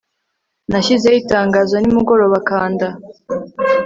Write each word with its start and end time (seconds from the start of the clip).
nashyizeho 0.71 1.17
itangazo. 1.23 1.75
nimugoroba 1.79 2.37
kanda 2.49 2.87